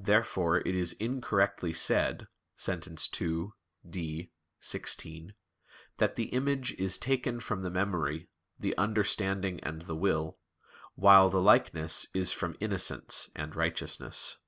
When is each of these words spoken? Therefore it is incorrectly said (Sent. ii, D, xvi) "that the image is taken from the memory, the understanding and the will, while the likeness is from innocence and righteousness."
Therefore 0.00 0.56
it 0.66 0.74
is 0.74 0.94
incorrectly 0.94 1.74
said 1.74 2.26
(Sent. 2.56 2.88
ii, 3.20 3.48
D, 3.86 4.30
xvi) 4.62 5.32
"that 5.98 6.14
the 6.14 6.30
image 6.30 6.72
is 6.76 6.96
taken 6.96 7.38
from 7.38 7.60
the 7.60 7.70
memory, 7.70 8.30
the 8.58 8.74
understanding 8.78 9.60
and 9.60 9.82
the 9.82 9.94
will, 9.94 10.38
while 10.94 11.28
the 11.28 11.42
likeness 11.42 12.06
is 12.14 12.32
from 12.32 12.56
innocence 12.62 13.28
and 13.36 13.54
righteousness." 13.54 14.38